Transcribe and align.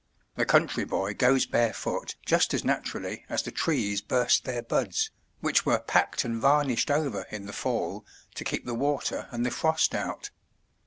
The 0.35 0.47
country 0.47 0.83
boy 0.83 1.13
goes 1.13 1.45
barefoot 1.45 2.15
just 2.25 2.55
as 2.55 2.63
naturally 2.65 3.23
as 3.29 3.43
the 3.43 3.51
trees 3.51 4.01
burst 4.01 4.45
their 4.45 4.63
buds, 4.63 5.11
which 5.41 5.63
were 5.63 5.77
packed 5.77 6.25
and 6.25 6.41
varnished 6.41 6.89
over 6.89 7.27
in 7.29 7.45
the 7.45 7.53
fall 7.53 8.03
to 8.33 8.43
keep 8.43 8.65
the 8.65 8.73
water 8.73 9.27
and 9.31 9.45
the 9.45 9.51
frost 9.51 9.93
out. 9.93 10.31